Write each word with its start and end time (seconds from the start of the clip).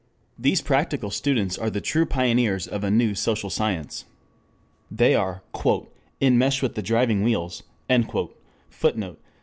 These 0.39 0.61
practical 0.61 1.11
students 1.11 1.59
are 1.59 1.69
the 1.69 1.79
true 1.79 2.07
pioneers 2.07 2.65
of 2.67 2.83
a 2.83 2.89
new 2.89 3.13
social 3.13 3.51
science. 3.51 4.05
They 4.89 5.13
are 5.13 5.43
"in 6.19 6.39
mesh 6.39 6.63
with 6.63 6.73
the 6.73 6.81
driving 6.81 7.21
wheels" 7.21 7.61
[Footnote: 7.87 8.33
Cf. 8.71 9.17